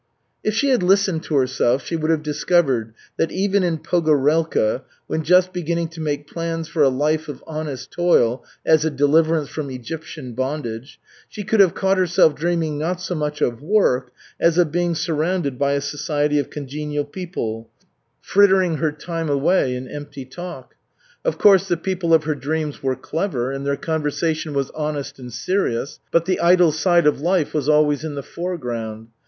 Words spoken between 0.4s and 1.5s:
If she had listened to